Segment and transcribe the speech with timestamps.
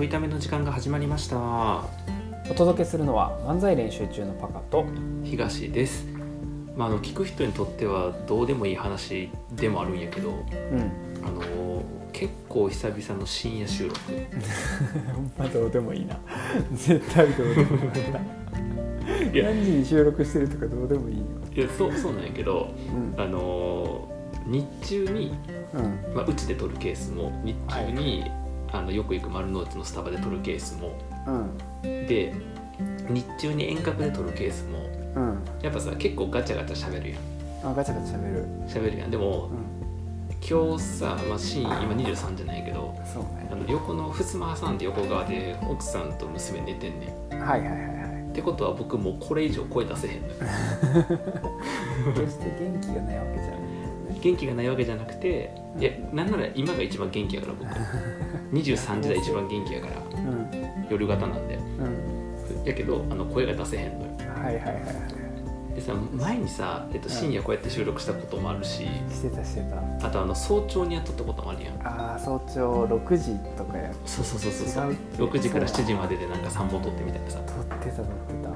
[0.00, 1.36] ょいための時間が始まりました。
[1.36, 4.86] お届けするのは漫才練習中のパカと
[5.24, 6.06] 東です。
[6.74, 10.90] まあ、あの聞く人にとってはどうでもいい話でもあるんやけどうん。
[11.22, 11.82] あの
[12.14, 14.00] 結構久々の深夜収録。
[15.38, 16.18] まどうでもいいな。
[16.72, 17.76] 絶対どうでも
[19.34, 21.24] いい何時に収録してるとかどうでもいいよ。
[21.54, 22.70] いやそうそうなんやけど
[23.16, 23.22] うん。
[23.22, 24.08] あの
[24.46, 25.34] 日中に、
[25.74, 26.14] うん。
[26.14, 28.24] まあ、うちで撮るケースも日中に、
[28.72, 30.98] あのよく行く丸の内のスタバで撮るケースも。
[31.26, 31.30] う
[31.86, 32.06] ん。
[32.06, 32.34] で
[33.08, 34.78] 日中に遠隔で撮るケースも。
[35.16, 35.44] うん。
[35.62, 37.70] やっぱさ結構ガチャガチャ喋るやん。
[37.70, 38.46] あガチャガチャ喋る。
[38.66, 39.10] 喋るやん。
[39.10, 39.80] でもうん。
[40.48, 43.48] 今日さ、まあ、シーン今23じゃないけどそうね。
[43.52, 47.38] あの横の襖挟んで横側で奥さんと娘寝てんねん。
[47.38, 48.30] はいはいはいはい。
[48.30, 50.34] ってことは僕もうこれ以上声出せへんのよ。
[52.14, 53.69] 決して元気がないわけじゃない
[54.20, 57.70] 元気がないわけじゃなくていやなんなら今が一番元気やから僕。
[58.52, 60.20] 23時台一番元気やから。
[60.20, 60.86] うん。
[60.90, 61.54] 夜型なんで。
[61.54, 61.58] う
[62.62, 62.64] ん。
[62.64, 64.10] やけどあの声が出せへんのよ。
[64.34, 65.30] はいはいはいはい
[65.74, 70.06] でさ前にさ、えっと、深夜こうやって収録したこともあるししてたしてた。
[70.06, 71.86] あとあの早朝にやっとったこともあるやん。
[71.86, 74.90] ああ早朝6時とかやそうそうそうそうそう。
[74.90, 77.38] 違うっけ6時から7時まででなんか3本撮ってみたいなさ。
[77.46, 78.06] 撮ってた撮っ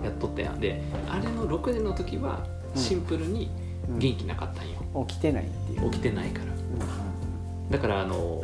[0.01, 0.61] てやっとったやん。
[0.61, 2.83] であれの6年の時はうん。
[2.83, 5.91] シンプルにた、うん元気なかったんよ、起きてないっていう。
[5.91, 6.45] 起きてないから。
[6.47, 8.43] うだからあの、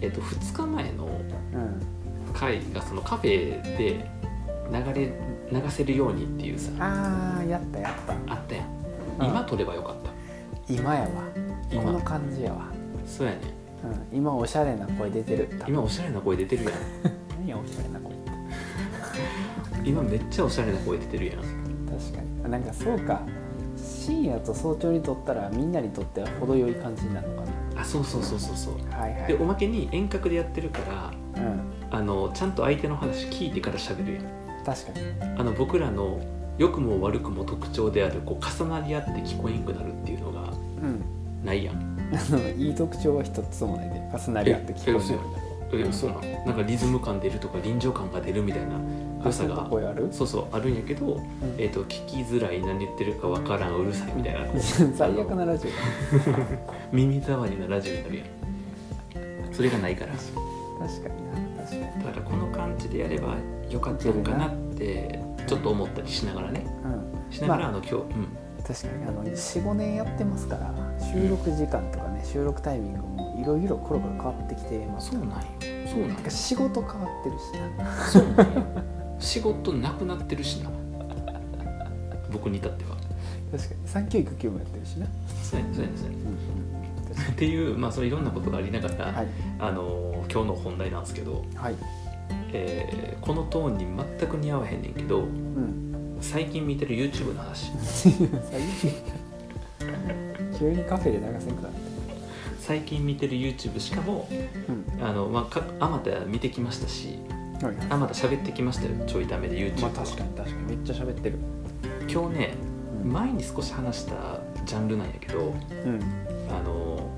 [0.00, 1.10] えっと、2日前のんうん。
[1.10, 1.96] うん
[2.36, 4.08] 回がそのカフェで
[4.70, 5.12] 流れ
[5.50, 6.70] 流せるようにっていうさ。
[6.78, 8.12] ああやったやった。
[8.32, 8.66] あったやん。
[9.20, 9.26] うん。
[9.26, 10.10] 今撮ればよかった。
[10.72, 11.08] 今やわ。
[11.70, 11.82] 今。
[11.82, 12.66] この感じやわ、
[13.06, 13.40] そうやね
[14.12, 15.48] うん、今おしゃれな声出てる。
[15.66, 16.72] 今おしゃれな声出てるやん。
[17.40, 18.12] 何やおしゃれな声？
[18.12, 18.16] っ
[19.82, 21.36] て今めっちゃおしゃれな声出てるやん。
[21.36, 22.50] 確かに。
[22.50, 23.22] なんかそうか
[24.06, 28.88] 深夜と早朝にとったらみんなにとっては程よい感じになるのかあそうそうそうそうそう。
[28.90, 29.26] なはいはい。
[29.28, 30.78] でおまけに遠隔でやってるか
[31.34, 31.60] らうん。
[31.90, 34.24] あのちゃんと相手の話聞いてから喋るやん。
[34.64, 35.34] 確かに。
[35.38, 36.20] あの僕らの
[36.56, 40.54] 良くも悪くも特徴であるこう重なり合って聞こえんくなるっていうのがう
[40.86, 41.44] ん。
[41.44, 41.76] ないやん。
[41.76, 45.16] あのいい特徴は一つもないで重なり合って聞こえんだ。
[45.72, 48.78] ろえそうなのなんかリズム感出るとか臨場感が出るみたいな
[49.26, 49.68] 良さが
[50.10, 51.22] そうそうあるんやけど、うん。
[51.58, 55.70] えー、と聞きづらい何言ってるかわからんうるさいみたいな 最悪なラジオ。
[56.32, 56.38] だ
[56.92, 58.26] 耳障りなラジオになるやん。
[59.52, 60.12] それがないから。
[60.12, 62.04] 確かにな確かに。
[62.04, 63.36] だからこの感じでやれば
[63.70, 66.66] よかったのかなってちょっと思ったりしながらね。
[66.84, 67.32] うん。
[67.32, 68.28] しながら、まああの今日、うん、
[68.62, 75.36] 確かにあの45年やってますから収録時間とかね収録タイミングもいろいろコロコロ変わってきてますそうなんよ。
[75.86, 78.06] そうなん仕事変わってるしな。
[78.06, 80.70] そうなんよ仕事なくなってるしな。
[82.32, 82.96] 僕に至っては。
[83.52, 83.88] 確かに。
[83.88, 85.06] 産休育休もやってるしな、
[85.42, 86.16] そうやねそうやねそうやね
[87.32, 89.28] っていう、まあ、そのいろんなことがありながら、にはい。
[89.58, 91.74] あの今日の本題なんですけど、はい。
[92.52, 93.86] えーこのトーンに
[94.18, 96.18] 全く似合わへんねんけどうん。
[96.20, 97.72] 最近見てる YouTube の話。
[100.58, 101.78] 急にカフェで流せんくなって
[102.60, 105.04] 最近見てる YouTube しかもうん。
[105.04, 107.18] あの、まあ、かあまた見てきましたし
[107.64, 107.76] はい。
[107.76, 108.90] はいあまた喋ってきましたよ。
[109.06, 110.76] ちょいためで YouTube まあ確かに確かに。
[110.76, 111.38] めっちゃ喋ってる。
[112.08, 112.54] 今日ね
[113.02, 113.12] うん。
[113.12, 116.00] 前に少し話したジャンルなんやけどうん。
[116.50, 117.08] あの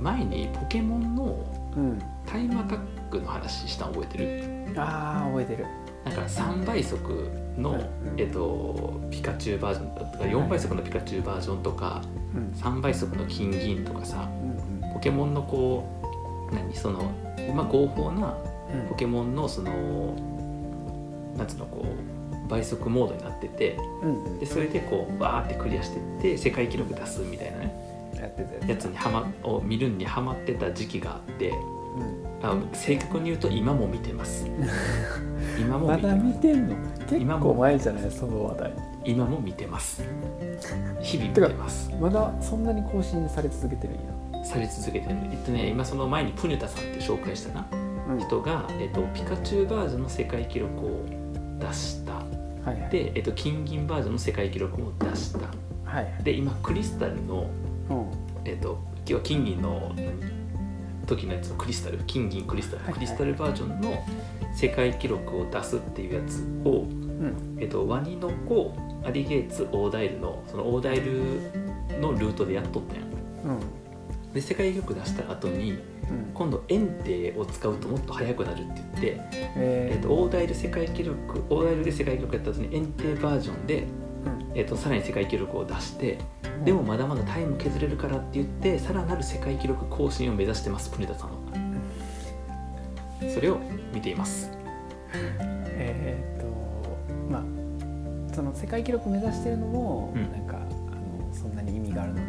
[0.00, 1.98] 前にポケモンのうん。
[2.26, 2.78] タイムアタッ
[3.10, 4.80] クの話したの覚えてる？
[4.80, 5.66] ああ覚えてる。
[6.04, 7.28] なんか3倍速
[7.58, 8.20] の、うん。
[8.20, 12.02] えっと、ピカチュウバージョンとか4倍速のピカチュウバージョンとか
[12.34, 12.50] うん。
[12.58, 14.28] 3倍速の金銀とかさ
[14.82, 16.74] うんポケモンのこう何？
[16.74, 17.12] その、
[17.54, 18.57] まあ、合法なうん
[18.88, 19.70] ポケモンのその
[21.36, 23.76] なんつうのこう倍速モードになってて
[24.40, 27.74] でそれでこうバーってクリアしてって世界記録出すみたいなね
[28.20, 32.28] やってたやつにはまを見るにハマってた時期があってうん。
[32.40, 34.46] あ正確に言うと今も見てます。
[35.58, 36.36] 今もまだ見てます。
[36.36, 36.76] 見てんの？
[37.00, 38.10] 結今も構前じゃない？
[38.10, 38.72] その話題。
[39.04, 40.02] 今も見てます。
[41.00, 41.90] 日々見てます。
[42.00, 44.44] まだそんなに更新され続けてるんや。
[44.44, 45.16] され続けてる。
[45.32, 47.66] えっとね今その前にプニュタさんって紹介したな
[48.08, 48.18] うん。
[48.18, 51.04] 人が、えっと、ピカチュウバージョンの世界記録を
[51.58, 52.14] 出した。
[52.14, 52.22] は
[52.76, 52.90] いはい。
[52.90, 55.40] で、えっと、金銀バージョンの世界記録も出した。
[55.84, 57.50] はいで今クリスタルの、
[57.88, 58.10] うん。
[58.44, 59.94] えっと、今日金銀の
[61.06, 61.98] 時のやつのクリスタル。
[62.06, 62.94] 金銀クリスタル、はいはい。
[62.94, 64.04] クリスタルバージョンの
[64.54, 67.56] 世界記録を出すっていうやつを、うん。
[67.58, 68.74] えっと、ワニの子
[69.04, 73.00] アリゲーツオーダイルのそのオーダイルのルートでやっとったや。
[73.02, 73.87] んうん
[74.32, 76.30] で世界記録出した後にうん。
[76.34, 79.20] 今度エンテを使うともっと速くなるって言って、
[79.56, 83.84] ええっと、オーダイル世界記録オーダイルで世界記録やった後にエンテバージョンで、
[84.54, 91.36] えっと、さらに世界記録を出してーでもまだまだタイム削れるからって言ってさらなる世界記録更新を目指してますプニタさんは。
[93.34, 94.50] それを見見ています。
[95.70, 96.46] えーっと
[97.30, 100.30] まあその世界記録目指してるのも、うん。
[100.30, 102.27] なんかあのそんなに意味があるの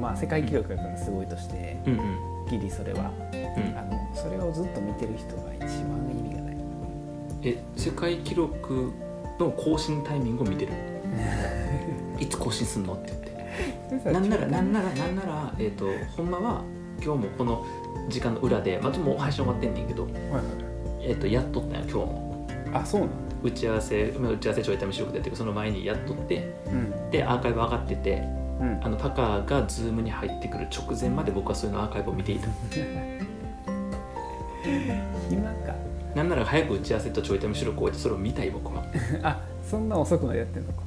[0.00, 2.46] まあ世界記録やからすごいとしてうんうん。
[2.50, 3.10] ギリそれは。
[3.32, 3.78] うん。
[3.78, 6.56] あのそれをずっと見てる人が一番意味がない。
[7.42, 8.92] え世界記録
[9.38, 10.72] の更新タイミングを見てる？
[12.18, 12.94] いつ更新すんの？
[12.94, 13.12] って
[13.90, 14.12] 言って。
[14.12, 15.86] なんならなんならなんならえっ、と
[16.16, 16.62] ほんまは
[17.02, 17.64] 今日もこの
[18.08, 20.12] 時間の裏でまあもう配信終わってんねんけどはい
[21.02, 22.30] えっ、とやっとったんよ今日も。
[22.46, 23.14] はいあそうなんだ。
[23.42, 27.10] 打ち合わせまあ打ち合わせちょいため収録でやってその前にやっとってうん。
[27.10, 28.22] でアーカイブ上がってて
[28.60, 28.80] うん。
[28.82, 32.48] あのパカーがズームに入ってくる直前まで僕はそういうのアーカイブを見ていた。
[35.28, 35.74] 暇か。
[36.14, 38.90] なんなら早く打ち合わせとちょいため収録を終えてそれを見たい僕は、 はい、
[39.22, 40.82] あそんな遅くまでやってんのか。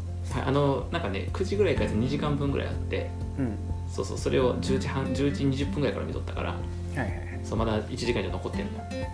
[0.46, 3.56] あのなんかね9時ぐらいから2時間分ぐらいあってうん。
[3.90, 6.56] そうそうそれを10時半10時20分ぐらいから見とったからは
[6.96, 7.18] いはいはい。
[7.44, 9.08] そうまだ1時間以上残ってんのよ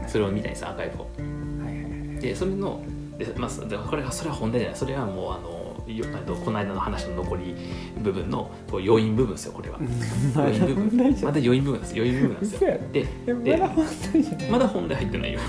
[0.00, 0.08] うん。
[0.08, 1.06] それを見たいんですアーカイブを。
[1.64, 1.92] はいはいはい
[2.22, 2.80] でそれの
[3.18, 4.78] で、まあ、そでこれはそれは本題じゃない。
[4.78, 5.61] それはもうあの
[6.44, 7.54] この間の話の残り
[7.98, 9.78] 部分のこう余韻部分ですよこれは。
[10.34, 10.74] ま余韻部分。
[10.74, 12.70] だ本題じゃんまだ余韻部分です余韻部分なんですよ。
[12.92, 13.06] で
[13.44, 15.40] えまだ本題入ってないよ。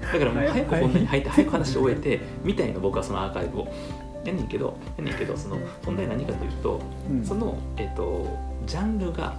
[0.00, 3.68] だからもう早く本題に入って早く話を終えてみたいの僕はそのアーカイブを。
[4.24, 6.80] やんねんけどやんねんけどその本題何かというと
[7.10, 7.24] うん。
[7.24, 8.24] その、えっと、
[8.66, 9.34] ジャンルが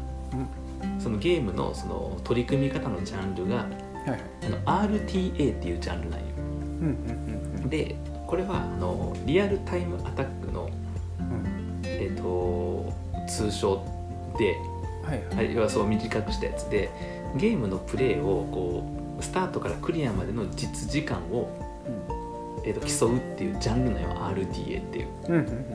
[1.00, 3.68] そのゲームのその取り組み方のジャンルがは
[4.08, 4.20] いはい。
[4.46, 6.26] あの RTA っていうジャンルなんよ。
[6.36, 7.70] うんうんうん。
[7.70, 7.96] で
[8.34, 10.68] これはあのリアルタイムアタックの、
[11.20, 11.82] うん。
[11.86, 12.92] えっと、
[13.28, 13.86] 通称
[14.40, 14.56] で
[15.08, 16.90] はいははい要はそう短くしたやつで
[17.38, 21.63] ゲームのプレイをこうスタートからクリアまでの実時間を、
[22.66, 25.08] えっと、競うっていうジャンルのよ RTA っていう。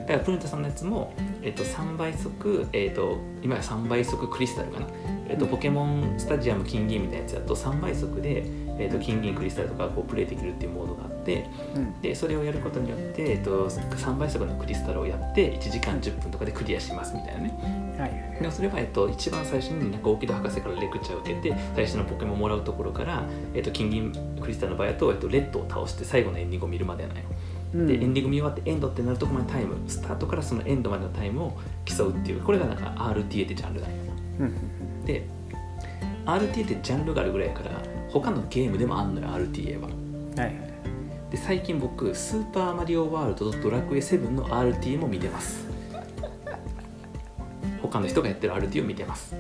[0.01, 1.13] だからプルンタさんのやつも、
[1.43, 4.87] えっと、3倍速、えっと、今や3倍速クリスタルかな、
[5.29, 5.51] えっと、うん。
[5.51, 8.45] ポケモンスタジアム金銀みたいなやつだと3倍速で、
[8.79, 12.01] えっと、金銀クリスタルとかこうプレイできるっていうモードがあってうん。
[12.01, 17.97] でそれをやることによって、えっと、3倍速のクリスタルをやって1時間10分とかでクリアしますみたいなね。
[17.99, 23.25] はいでもそれは、えっと、一番最初になんか大木戸博士からレクチャーを受けて最初のポケモンもらうところから、
[23.55, 27.29] えっと、金銀クリスタルの場合だと、えっと、レッドを倒して最後のエンディングを見るまでやないの
[27.75, 27.87] うん。
[27.87, 33.97] でエンディング見終わってエンドってなるとこまでタイムスタートからそのエンドまでのタイムを競うっていうこれがなんか RTA ってジャンルなんよ
[35.05, 35.27] で
[36.27, 39.89] RTA ってジャンルがあるぐらいやから他のゲームでもあんのよ RTA は。
[40.37, 40.69] はい
[41.31, 45.68] で最近僕スーパーマリオワールドとドラクエ7の RTA も見てます
[47.83, 49.35] 他の人がやってる RTA を見てます。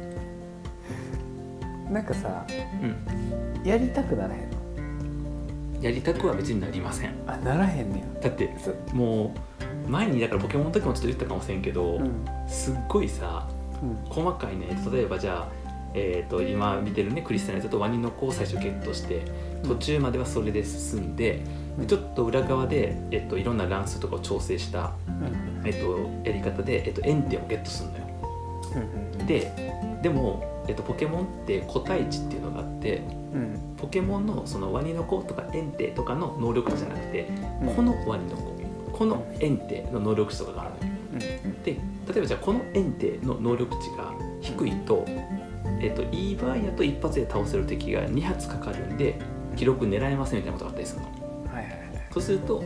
[1.91, 2.47] なんかさ
[2.83, 3.65] うん。
[3.65, 4.59] やりたくならへんの？
[5.81, 7.15] やりたくは別になりません。
[7.27, 8.51] あならへんねだって
[8.93, 9.35] も
[9.87, 12.27] う前にだからポケモンの時もちょっと言ったかもしれんけど、うん。
[12.47, 13.49] すっごいさ
[13.83, 13.97] うん。
[14.09, 15.49] 細かいね例えばじゃあ、
[15.95, 19.23] えー、と今見てるねクリスタルだとワニの子を最初ゲットして
[19.63, 21.43] 途中まではそれで進んで、
[21.79, 25.63] でちょっと裏側で、えっといろんな乱数とかを調整した、うん。
[25.65, 27.98] えっとやり方で、えっとエンテをゲットするのよ
[28.81, 29.53] うんうんで
[30.03, 33.03] でも、えっとポケモンって個体値っていうのがあって
[33.35, 33.77] うん。
[33.77, 37.29] ポケモンのそのワニの子とかエンテとかの能力値じゃなくて、
[37.63, 37.75] うん。
[37.75, 38.59] このワニの子
[38.93, 41.63] このエンテの能力値とかがあるのようん。
[41.63, 41.79] で例
[42.17, 45.05] えばじゃあこのエンテの能力値が低いと,、
[45.81, 49.19] えっといい場合やと一発で倒せる敵が2発かかるんで
[49.57, 51.07] 記録狙えませんみたいなことがあったりするの。
[51.53, 52.09] はいはいはい。
[52.11, 52.65] そうすると、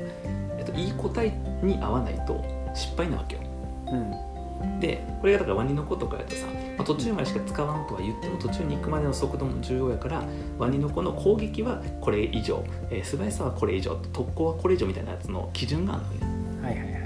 [0.58, 2.42] えっといい個体に合わないと
[2.74, 3.42] 失敗なわけよ。
[3.88, 4.31] うん
[4.80, 10.22] でこれがだからワニの子とかやとさ、まあ途中までしか使わんとは言っても途中に行くまでの速度も重要やから
[10.58, 16.62] ワニの子の攻撃はこれ以上、えー素早さはこれ以上特攻はこれ以上みたいなやつの基準があるのね。
[16.62, 17.02] はいはいはいはい。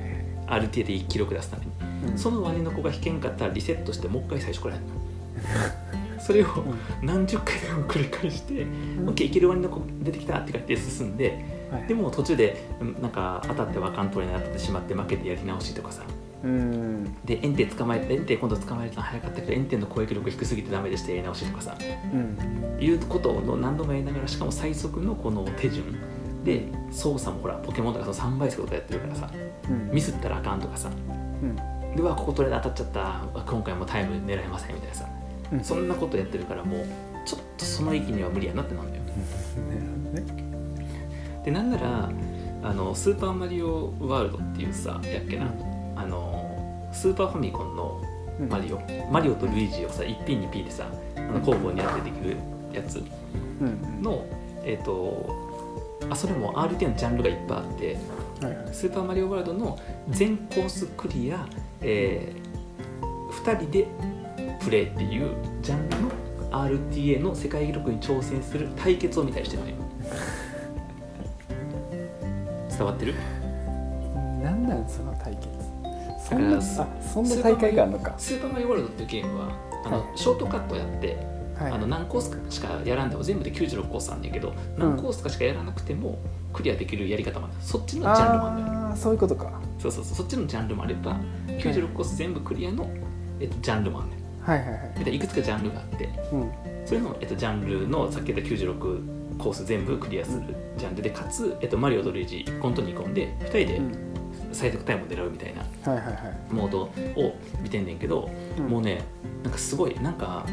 [0.46, 1.72] ある程度記録出すために。
[2.12, 2.18] うん。
[2.18, 4.92] そのワニの子が引けんかったらリセットしてもう一回最初からやるの。
[6.20, 6.46] それを
[7.02, 9.08] 何十回でも繰り返して「ん。
[9.08, 11.86] OK いけるワニの子出てきた」って書いて進んではい。
[11.86, 16.02] でも途中でうんなんか当たってわかんとりになってしまって負けてやり直しとかさ。
[16.08, 16.16] うん
[17.24, 21.76] でエンテ捕まえてエンテ今度捕まえたの早かったけどエンテの攻撃力低すぎてダメでしてやり直しとかさ。
[22.12, 22.78] うん。
[22.80, 25.98] いうことを何度もやりながらしかも最速のこの手順。
[26.44, 29.30] で操作もほらポケモンとかその3倍速とかやってるからさ。
[29.68, 29.90] うん。
[29.90, 30.88] ミスったらあかんとかさ。
[30.88, 31.96] うん。
[31.96, 33.22] ではここ取れで当たっちゃった。
[33.34, 35.08] あ今回もタイム狙えませんみたいなさ。
[35.52, 35.64] うん。
[35.64, 36.86] そんなことやってるからもう
[37.24, 39.02] ちょっとその域には無理やなってなんだよ。
[41.44, 42.10] でなんなら
[42.62, 45.46] あのスーパーマリオワールドっていうさやっけな、
[45.94, 46.35] あの
[46.96, 48.00] スーパーファミコンの
[48.40, 48.48] うん。
[48.48, 50.86] マリオ、マリオとルイージをさ 1P2P でさ
[51.16, 52.36] あの交互にやってできる
[52.72, 53.02] やつ
[53.60, 54.26] うんの
[54.62, 55.34] えっ、と
[56.10, 57.96] あそれも RT のジャンルがいっぱいあって
[58.72, 59.78] スーパーマリオワールドの
[60.10, 61.46] 全コースクリア、
[61.80, 62.32] え
[63.30, 63.86] 2人で
[64.60, 65.30] プレイっていう
[65.62, 66.10] ジャンルの
[66.50, 69.76] RTA の世界記録に挑戦する対決を見たりしてるのよ。
[72.68, 73.14] 伝わってる？
[74.42, 75.55] なんなんその対決
[76.28, 78.14] そんなあそんな大会があるのか。
[78.18, 79.48] スーパーマリオワールドっていうゲームは
[79.84, 80.18] あの、はい。
[80.18, 81.16] ショートカットやって、
[81.56, 81.72] はい。
[81.72, 86.18] あの何コースしかやらんでも全部で96コースあんねんけど何コースかしかやらなくても
[86.52, 87.54] クリアできるやり方もある。
[87.60, 88.78] そっちのジャンルもあるのよ。
[88.88, 89.60] ああそういうことか。
[89.78, 90.16] そうそうそう。
[90.16, 92.90] そっちのジャンルもあれば96コース全部クリアの、
[93.40, 94.68] えっと、ジャンルもあるねんはいはい
[95.04, 95.16] はい。
[95.16, 96.50] いくつかジャンルがあってうん。
[96.84, 104.15] それの、えっと、ジャンルのさっき言った96コース全部クリアするジャンルでかつ、えっと、マリオとルイージ1コンと2コンで2人でうん
[104.56, 105.62] 最速タイムを狙うみたいな
[106.50, 108.64] モードを見てんねんけど、うん。
[108.68, 109.02] もうね
[109.42, 110.46] なんかすごいなんか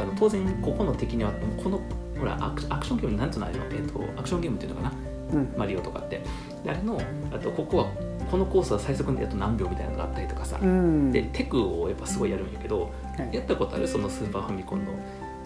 [0.00, 1.80] あの当然ここの敵にはこの
[2.18, 4.92] ほらアクションゲームなんつうのあれの、えっと、アクションゲームっていうのかな？
[5.32, 5.54] うん。
[5.56, 6.22] マリオとかって。
[6.64, 7.00] であれの
[7.32, 7.86] あとここは
[8.30, 11.12] このコースは最速であと何秒みたいなのがあったりとかさ、うん。
[11.12, 13.34] でテクをやっぱすごいやるんやけどはい。
[13.34, 13.86] やったことある？
[13.86, 14.92] そのスーパーファミコンの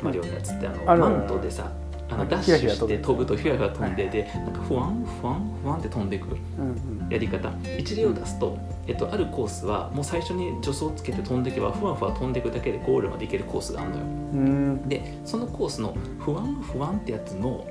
[0.03, 1.71] マリオのやつってあのマントでさ
[2.15, 2.27] あはい。
[2.27, 4.13] のダッシュして飛ぶとひらひら飛んではい。
[4.13, 6.37] でなんかふわんふわんふわんって飛んでいく
[7.11, 7.51] やり方。
[7.79, 8.57] 一例を出すと、
[8.87, 14.03] えっと、あるコースはもう最初に助走をつけて飛んでいけばふわふわ飛んでいくだけでゴールまで行けるコースがあるのよ。
[14.05, 14.07] う
[14.37, 14.89] ん。
[14.89, 17.67] でそのコースのふわんふわんってやつの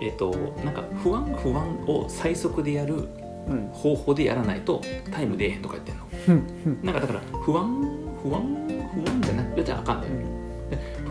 [0.00, 0.30] えっと
[0.64, 3.08] なんかふわんふわんを最速でやる
[3.46, 3.68] うん。
[3.72, 4.80] 方法でやらないと
[5.12, 6.04] タイム出えへんとか言ってんの。
[6.66, 6.80] うん。
[6.82, 7.66] なんかだから不安
[8.22, 8.42] 不安
[8.94, 10.10] 不安じゃなくてあかんのよ。
[10.12, 10.33] で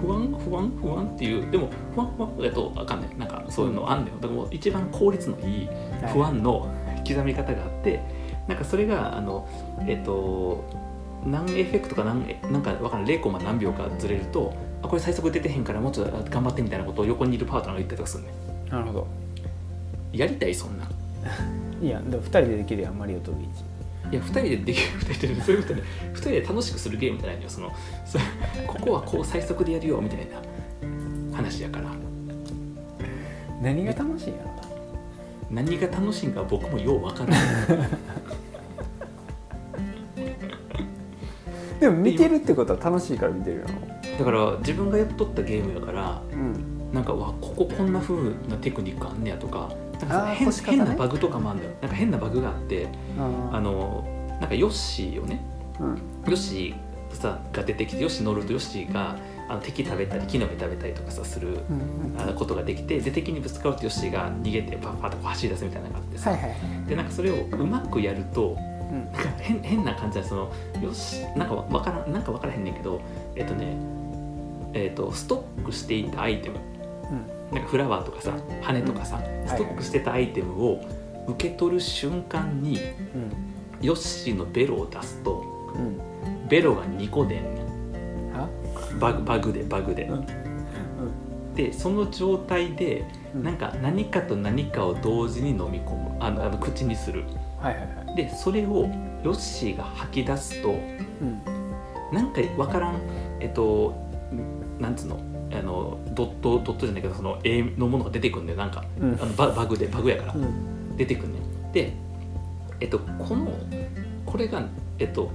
[0.04, 4.16] 不安不安不安っていうでも不安不安だとあかんねんなんかそういうのあんねん。
[4.16, 5.68] だからもう一番効率のいい
[6.02, 6.14] はい。
[6.14, 6.70] 不安の
[7.08, 8.02] 刻み方があって
[8.48, 9.48] なんかそれがあの
[9.88, 10.64] えっと
[11.26, 18.34] 何エフェクトか何なんかわからん0コマ何秒かずれるとあこれ最速出てへんからもうちょっと頑張ってみたいなことを横にいるパートナーが言ったりとかするね。
[18.70, 19.02] なるほど。
[19.02, 20.86] んやりたいそんな。
[20.86, 20.90] ん
[21.84, 23.32] いやでも2人でできるやんマリオと。
[23.32, 23.64] ルイージ
[24.14, 27.50] いや2人でできる 2人でそういうことで2人で楽しくするゲームじゃないのよ。
[27.50, 27.72] その
[28.06, 28.20] そ
[28.68, 30.26] ここはこう最速でやるよみたいな。
[31.36, 31.86] 話やから。
[33.60, 34.62] 何が楽しいんやろな。
[35.50, 37.40] 何が楽しいんか僕もよう分からない。
[41.80, 43.64] でも見てるってことは楽しいから見てるよ
[44.18, 46.92] だから自分がやっとったゲームやからうん。
[46.94, 48.16] なんかわこここんな風
[48.48, 49.70] なテクニックあんねやとか
[50.06, 51.72] 変変なバグとかもあんだよ。
[51.82, 54.04] なんか変なバグがあってああの
[54.40, 55.42] なんかヨッシーをね
[55.80, 55.90] うん。
[56.26, 59.16] ヨッシーさが出てきてヨッシー乗るとヨッシーが
[59.50, 66.60] あの敵食べたり木の実食べたりとかさするうんうんあのことができてで敵にぶつかるとヨッシーが逃げてパッパッとこう走り出すみたいなのがあってさ、はいはいはい。
[66.90, 68.58] でなんかそれをうまくやると
[68.92, 69.12] うん。
[69.12, 73.02] なんか変変な感じでそのよしなんかわわからんなんかわからへんねんけど
[73.36, 73.76] えっとね
[74.74, 76.58] えっとストックしていたアイテム
[77.54, 80.82] なんかフラワーとかさ羽とかさ、いストックしてたアイテムを
[81.28, 83.32] 受け取る瞬間にうん。
[83.82, 85.44] ヨッシーのベロを出すと
[85.76, 86.48] うん。
[86.48, 87.44] ベロが2個出ん
[89.00, 90.26] バグバグでバグで、うん。
[91.56, 93.06] でその状態で
[93.36, 93.44] うん。
[93.44, 96.18] なんか何かと何かを同時に飲み込む。
[96.20, 97.24] あのあの口にする。
[97.60, 98.16] はいはいはい。
[98.16, 98.90] でそれを
[99.24, 101.42] ヨッシーが吐き出すとうん。
[102.12, 103.02] なんかわからん
[103.40, 103.94] えっと
[104.80, 105.33] なんつうの？
[105.56, 108.58] あのドットドットじゃないけどその絵のものが出てくるんだよ。
[108.58, 109.14] なんかうん。
[109.22, 110.34] あのババグでバグやから。
[110.34, 110.98] うん。
[110.98, 111.40] 出てくるね
[111.74, 111.94] で
[112.80, 113.52] えっとこの
[114.26, 114.64] これが
[115.00, 115.32] えっと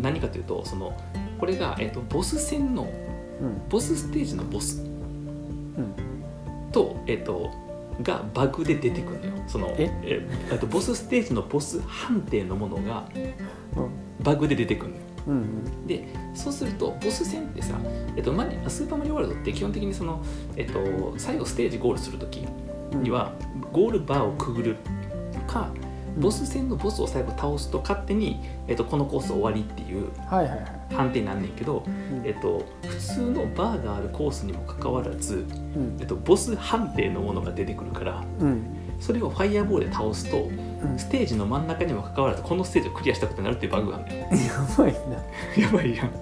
[0.00, 0.96] 何かというとその
[1.38, 2.90] これが、えっと、ボス戦の
[3.40, 3.68] うん。
[3.68, 5.94] ボスステージのボスうん。
[6.72, 7.50] とえっと
[8.02, 9.32] がバグで出てくるのよ。
[9.46, 9.90] そのえ？
[10.04, 13.08] ええっとボスステージのボス判定のものが
[14.22, 15.86] バグで出てくるのようんうん。
[15.86, 17.74] でそうするとボス戦ってさ、
[18.16, 20.22] えっと、マリスーパーマリオワールドって基本的にその、
[20.56, 22.46] えっと、最後ステージゴールする時
[22.92, 23.02] うん。
[23.02, 23.32] には
[23.72, 24.76] ゴールバーをくぐる
[25.46, 25.70] か
[26.18, 30.10] ボス戦のボスを最後倒すと勝手に、えっと、このコース終わりっていう
[30.90, 32.26] 判定になんねんけど、うん。
[32.26, 35.96] えっと、普通のバーがあるコースにもかかわらず、うん。
[36.00, 40.98] えっと、ボス判定のものが出てくるからうんそれをファイヤーボールで倒すとうん。
[40.98, 44.28] ステージの真ん中にもかかわらずこのステージをクリアしたことになるっていうバグがあるんだよや
[44.76, 45.62] ばいな。
[45.62, 46.12] やばいやん。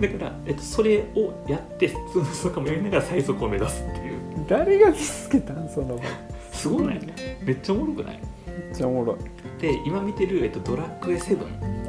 [0.00, 4.12] だから、えっと、それをやって普通のそかもやりながら最速を目指すっていう。
[4.48, 6.02] 誰が見つけたんその場
[6.52, 7.00] すごない？
[7.42, 8.20] めっちゃおもろくない？
[8.46, 9.60] めっちゃおもろい。
[9.60, 11.38] で今見てる、えっと、ドラクエ7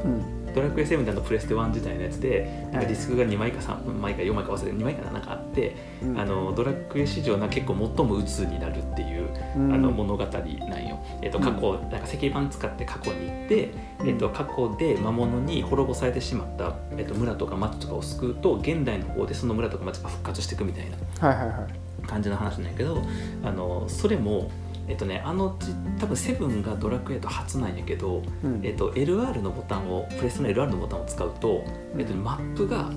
[0.06, 2.86] うんドラクエ7ってあのプレステ1時代のやつでなんはい。
[2.86, 6.20] かディスクが2枚か3枚か4枚か忘れて2枚かななんかあって、うん。
[6.20, 9.74] あのドラクエ史上な結構最も鬱になるっていう、うん。
[9.74, 10.30] あの物語な
[10.78, 13.70] んよ、えっと、過去、なんか石板使って過去に行って、
[14.06, 22.08] えっと、過去で魔物に滅ぼされてしまった、えっと、村とか町とかを救うと現代の方でその村とか町が復活していくみたいなはいはいはい。
[22.08, 23.02] 感じの話なんやけど
[23.46, 24.52] あのそれも
[24.88, 25.68] えっとねあのち
[26.00, 28.60] 多分セブンがドラクエと初なんやけど、うん。
[28.64, 31.64] えっと、LR のボタンをプレステの LR のボタンを使うと、
[31.98, 32.90] えっと、マップが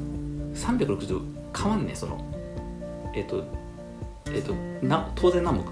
[0.54, 1.20] 360度
[1.56, 2.24] 変わんねんその。
[3.14, 3.44] えっ、と
[4.26, 5.70] えっ、とな当然南北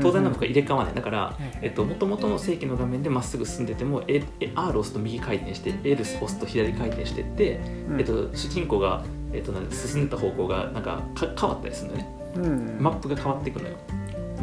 [0.00, 0.94] 当然南北が入れ替わんねん。
[0.94, 1.58] だからい。
[1.62, 8.00] えっと元々の正規の画面でまっすぐ進んでても A- R を押すと右回転して L 押すと左回転してって、うん。
[8.00, 12.76] えっと、主人公が、えっと、進んでた方向がなんかか変わったりするんだよねうん。
[12.80, 13.76] マップが変わっていくのよ。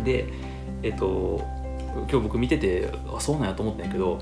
[0.03, 0.27] で
[0.83, 1.41] えっと
[1.95, 4.21] 今日僕見ててあそうなんやと思ったんやけど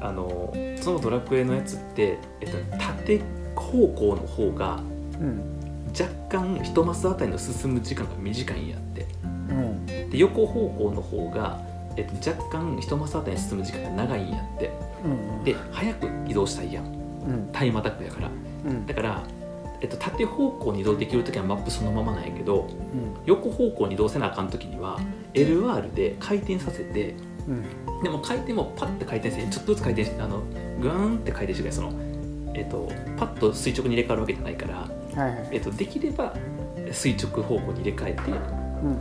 [0.00, 3.20] あのそのドラクエのやつって、えっと、縦
[3.54, 4.80] 方向の方が
[5.20, 5.58] うんうん
[5.98, 9.06] 若干一マスあたりの進む時間が短いんやって。
[9.24, 9.86] うん。
[9.86, 11.60] で横方向の方が、
[11.96, 14.70] えっと、若干一マスあたりに進む時間が長いんやって。
[15.04, 15.44] うん。
[15.44, 16.84] で早く移動したいやん。
[16.84, 17.48] うん。
[17.52, 18.30] タイムアタックやから。
[18.66, 18.86] うん。
[18.86, 19.22] だから、
[19.80, 23.16] えっと、縦方向に移動できる時はマップそのままなんやけどうん。
[23.26, 24.98] 横方向に移動せなあかん時には
[25.34, 27.14] LR で回転させて
[27.46, 28.02] うん。
[28.02, 30.40] でも回転もパッて回転してちょっとずつ回転してあの
[30.80, 31.92] グーンって回転してその、
[32.54, 35.48] えっと、パッと垂直に入れ替わるわけじゃないから、はいはい。
[35.52, 36.34] えっと、できれば
[36.92, 39.00] 垂直方向に入れ替えて、うん。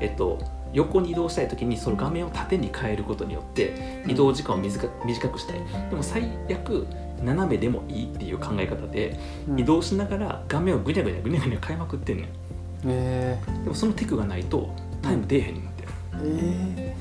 [0.00, 0.38] えっと、
[0.72, 5.60] 横に移動したい時にその画面を縦に変えることによって移動時間を短く短くしたい。
[5.90, 6.86] でも最悪
[7.22, 9.60] 斜めでもいいっていう考え方でうん。
[9.60, 12.28] 移動しながら画面をぐにゃぐにゃぐにゃぐにゃ変えまくってんねん。
[12.86, 16.96] えでもそのテクがないとタイム出えへんねんって、ー、え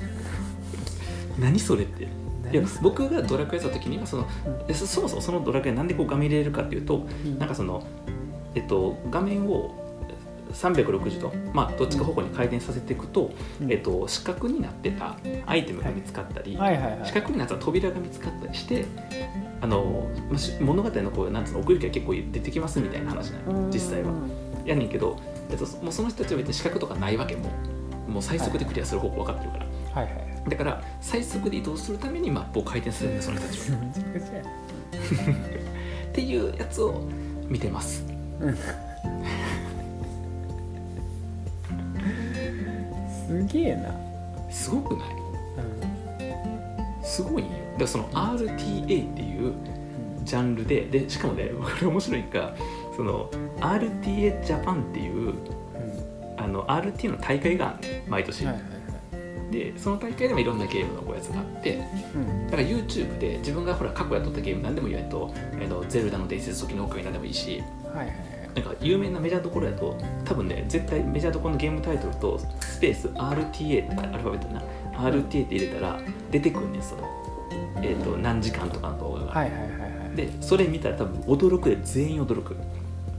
[1.40, 2.08] 何それって。
[2.50, 4.28] ー、いや僕がドラクエやった時にはその、
[4.68, 7.40] えそそもそもそのドラクエなんでこう画面入れれるかっていうとうん。
[7.40, 7.84] なんかその、
[8.56, 9.76] えっと、画面を
[10.54, 13.72] 360度、まあ、どっちか方向に回転させていくと、うん。
[13.72, 18.86] えっと、四角になってたアイテムが見つかったり、四角になった扉が見つかったりして
[19.62, 20.10] あの
[20.60, 24.12] 物語のこうなんつうの奥行きが結構出てきますみたいな話なの実際は。
[24.66, 25.18] やねんけど、
[25.50, 27.50] えっと、もうその人たちは別に四角とかないわけも
[28.08, 30.50] もう最速でクリアする方向分かってるから、はいはいはい。
[30.50, 33.78] だから最速で移動するためにマップを回転するんだよその人たちは。
[36.10, 37.02] っていうやつを
[37.48, 38.06] 見てます。
[43.28, 43.96] すげえな、
[44.52, 45.10] すごくない？
[47.04, 47.52] すごいんよ。
[47.52, 49.54] だからその RTA っていう
[50.24, 52.54] ジャンルででしかもね これ面白いんか
[52.96, 55.34] その RTA ジャパンっていう
[56.38, 59.52] あの RT の大会があるね毎年、はいはいはい。
[59.52, 61.82] でその大会でもいろんなゲームのこうやつがあって
[62.16, 62.46] うん。
[62.48, 67.62] だから YouTube で自分がほら過去やっとったゲーム何でもいいやと「えっとゼルダの伝説時の丘」何でもいいし
[67.94, 68.42] はいはいはい。
[68.56, 74.62] なんか有名なメジャーどころやと多分ね絶対メジャーどころのゲームタイトルとスペース RTA ってアルファベットな
[75.10, 76.00] RTA って入れたら
[76.32, 77.08] 出てくるねんその、
[77.82, 80.16] えー、と何時間とかの動画が、はいはいはいはい。
[80.16, 82.56] でそれ見たら多分驚くで全員驚く。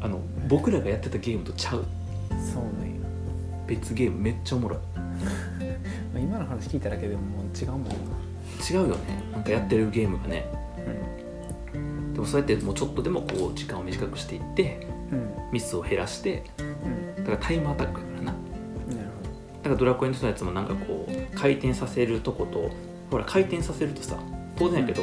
[0.01, 1.85] あの僕らがやってたゲームとちゃう。
[2.31, 3.07] そうなんや
[3.69, 4.79] 別ゲームめっちゃおもろい。
[6.13, 7.23] まあ今の話聞いただけでも
[7.59, 7.91] 違うもんな。
[8.69, 9.23] 違うよね。
[9.33, 10.45] なんかやってるゲームがね。
[12.13, 15.31] でもそうやってもうちょっとでもこう時間を短くしていってうん。
[15.53, 16.43] ミスを減らして
[17.17, 17.25] うん。
[17.25, 18.25] だからタイムアタックやからな。
[18.25, 18.37] なる
[19.63, 21.02] だからドラクエの人のやつもなんかこう
[21.35, 22.71] 回転させるとこと
[23.11, 24.19] ほら回転させるとさ
[24.57, 25.03] 当然やけど、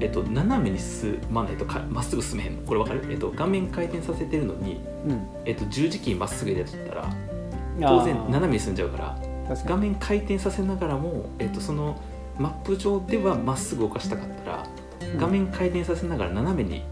[0.00, 2.62] えっと、斜めに進まないとかまっすぐ進めへんの。
[2.62, 9.18] これわかる、えっと、画面回転させてるのに、ほどえっと、十字キーまっすぐでやったらうん当然斜めに進んじゃうから
[9.64, 12.00] 画面回転させながらも、えっと、その
[12.38, 14.66] マップ上ではまっすぐ動かしたかったら
[15.18, 16.84] 画面回転させながら斜めに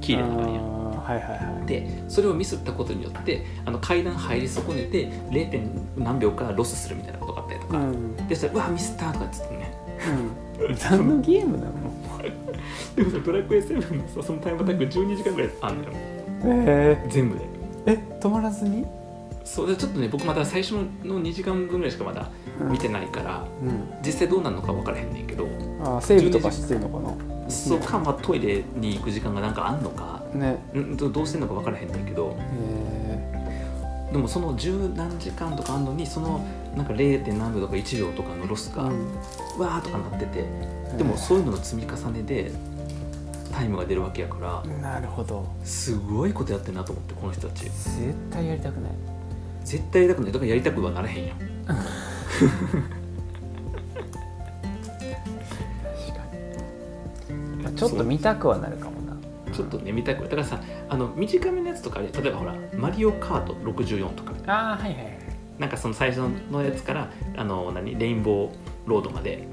[0.00, 0.73] キー入れながらやん
[1.04, 1.66] はいはいはい。
[1.66, 5.50] でそれをミスったことによってあの階段入り損ねて 0.
[5.50, 8.16] 点何秒かロスするみたいなことがあったりとか、うん。
[8.28, 9.74] でそれうわミスったとかっつってね。
[10.58, 10.76] うん。
[10.76, 11.72] 何のゲームなの
[12.96, 15.90] でもさドラクエ7のさそのタイムアタック12時間ぐらいあんのよ。
[16.44, 17.44] え全部で。
[17.86, 18.86] え止まらずに？
[19.44, 22.30] そうでちょっとね僕まだ最初の2時間分ぐらいしかまだ
[22.70, 23.92] 見てないから、うん。
[24.02, 25.46] 実際どうなるのか分からへんねんけど。
[25.82, 27.14] あーセーブとかしてんのかな？
[27.50, 30.58] そうか、まあ、トイレに行く時間がなんかあんのかね。
[30.76, 32.36] んどどうしてんのか分からへんねんけど。
[32.38, 37.24] えでもその十何時間とかあんのにそのなんか 0.
[37.24, 40.40] 点何秒とか1秒とかのロスが、ーわーとかなってて。
[40.40, 40.98] うん。
[40.98, 42.52] でもそういうのの積み重ねで
[43.52, 45.46] タイムが出るわけやからなるほど。
[45.64, 47.64] すごいことやってんなと思ってこの人たち。
[47.64, 48.92] 絶対やりたくない。
[49.64, 50.32] 絶対やりたくない。
[50.32, 51.38] だからやりたくはなれへんやん。
[51.38, 51.78] 確
[56.12, 56.24] か
[57.30, 58.83] に、まあ、ちょっと見たくはなるか
[59.54, 64.32] ちょっとね見たくだからさあの短めのやつとか例えばほら「マリオカート64」とか。
[64.46, 65.18] ああはいはい
[65.58, 68.50] なんかその最初のやつからあの何レインボー
[68.86, 69.46] ロードまで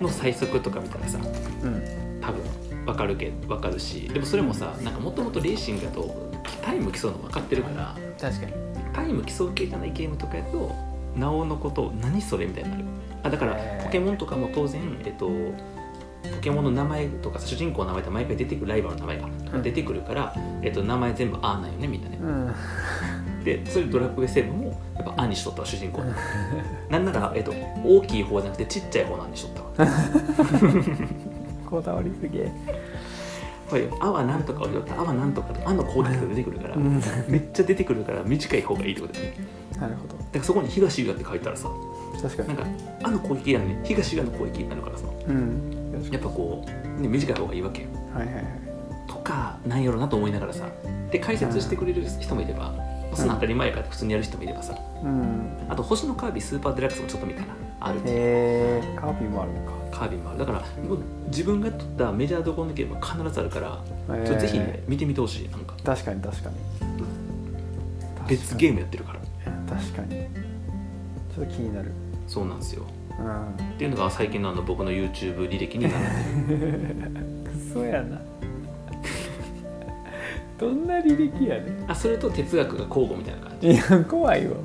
[0.00, 1.20] の最速とか見たらさ
[1.62, 1.82] うん。
[2.20, 2.42] 多分
[2.84, 6.32] 分かるけ分かるしでもそれもさなんかもともとレーシングだと
[6.64, 8.52] タイム競うの分かってるから確かに。
[8.92, 10.72] タイム競う系じゃないゲームとかやと
[11.14, 12.84] なおのこと何それみたいになる。
[13.22, 13.54] あだから
[13.84, 15.30] ポケモンとかも当然、えっと
[16.34, 19.62] ポケモンの名前とかさ主人公の名前って毎回出てくるライバルの名前がうん。
[19.62, 22.08] 出てくるから、えっと、名前全部「あ」なんよねみんな。
[22.08, 22.54] ねうん。
[23.44, 26.02] でそれドラクエ7もやっぱ「あ」にしとったわ主人公。
[26.02, 26.12] の
[26.90, 27.52] なんなら、えっと、
[27.84, 29.90] 大きい方じゃなくてちっちゃい方なんにしとったわ。
[31.70, 32.52] こだわりすげえ。
[33.68, 37.02] これ「あ」はなんとかを言った「あ」はなんとかと「あ」の攻撃が出てくるから、うん。
[37.28, 39.36] めっちゃ出てくるから短い方がいいってことだよね。
[39.80, 40.14] なるほど。
[40.16, 41.68] だからそこに東浦って書いたらさ
[42.22, 42.48] 確かに。
[42.48, 42.64] なんか
[43.02, 45.04] 「あ」の攻撃なのに東浦の攻撃になるからさ。
[45.28, 45.75] うん
[46.10, 46.64] やっぱこ
[46.98, 48.44] う、ね、短い方がいいわけはいはいはい。
[49.08, 50.68] とかなんやろなと思いながらさ
[51.10, 52.74] で解説してくれる人もいれば、
[53.14, 54.78] その当たり前から普通にやる人もいればさ。
[55.02, 55.66] うん。
[55.68, 57.46] あと星のカービィスーパーデラックスもちょっと見たな。
[57.80, 58.00] ある。
[58.00, 59.98] へえカービィもあるのか。
[59.98, 60.38] カービィもある。
[60.40, 63.60] だからもう自分が撮ったメジャーどころのゲームは必ずあるか
[64.08, 65.74] ら、ぜひね見てみてほしいなんか。
[65.84, 66.56] 確かに確かに。
[68.28, 69.20] 別ゲームムやってるから。
[69.68, 70.26] 確かに。
[71.34, 71.92] ちょっと気になる。
[72.26, 72.84] そうなんですよ
[73.18, 73.74] うん。
[73.74, 77.10] っていうのが最近のあの僕の YouTube 履歴に並んでる。
[77.44, 78.20] クソやな。
[80.58, 83.70] どんな履歴やねあそれと哲学が交互みたいな感じ。
[83.72, 84.56] いや怖いわ。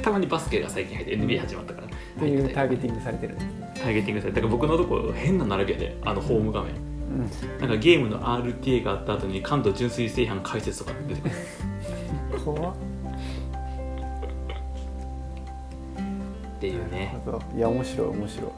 [0.00, 1.86] たまにバスケが最近入って NBA 始まったから。
[1.86, 3.36] っていうターゲティングされてる。
[3.74, 6.72] ターゲティングされてだから僕のとこ変な並びやであのホーム画面。
[6.74, 7.58] うん。
[7.60, 11.34] なんかゲームの RTA があった後に関東純粋正反解説とか出てくる。
[12.44, 12.76] 怖っ
[17.56, 18.52] いや面白い面白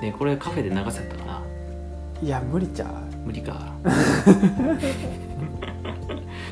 [0.00, 1.42] ねこれカフェで流せたかな？
[2.22, 2.88] いいや無理ちゃう。
[3.26, 3.72] 無理か。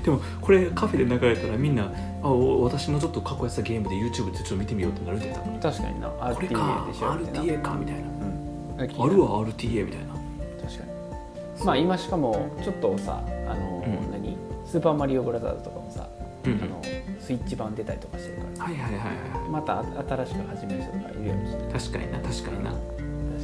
[0.04, 1.90] でもこれカフェで流れたらみんな
[2.22, 6.08] あお私のちょっと過去やってたゲームで YouTube でちょっと見てみようってなるで確かにな。
[6.08, 6.54] これか。
[6.54, 7.12] RTA でしょ。
[7.12, 8.02] RTA かみたいな。
[8.02, 9.02] うん。
[9.02, 10.14] あるわ RTA みたいな。
[10.62, 11.64] 確かに。
[11.64, 14.10] まあ今しかもちょっとさあの、うん。
[14.10, 14.36] 何？
[14.64, 16.08] スーパーマリオブラザーズとかもさ、
[16.44, 16.62] うんうん。
[16.62, 16.82] あの
[17.32, 18.64] スイッチ版出たりとかしてるから。
[18.64, 22.70] はいはいはいはまた新しく始める人とかいるやろしねい確かにな確かにな。
[22.70, 22.82] 確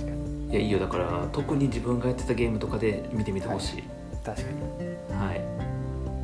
[0.05, 0.51] かに。
[0.51, 0.79] いやいいよ。
[0.79, 3.85] だから特に自分がやってたゲームとかで見てみてほしい。
[4.25, 4.49] 確か
[5.15, 5.41] はい、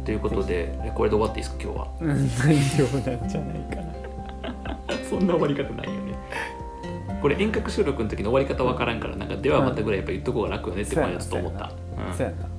[0.04, 1.88] ということでえこれで終わっていいですか今日は？
[2.00, 2.36] にうん。
[2.36, 4.98] 大丈夫なんじゃないかな。
[5.08, 6.14] そんな終わり方ないよね。
[7.22, 12.14] これ遠隔収録の時の終わり方わからんからなんかではまたぐらいやっぱ言っとこうが楽よねって感じだと思った、うん。
[12.14, 12.53] そうやな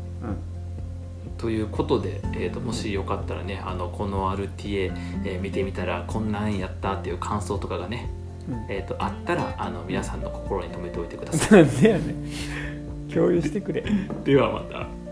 [1.45, 4.91] ということで、えー、ともしよかったらねあのこの RTA、
[5.23, 8.10] えー見てみたらこんなんやったっていう感想とかがね、
[8.49, 8.65] うん、うん。
[8.67, 11.62] えー、とあったらあの皆さんの心に留めておいてください。
[11.63, 13.13] なんでやねん。
[13.13, 13.84] 共有してくれ。
[14.23, 15.04] ではまた。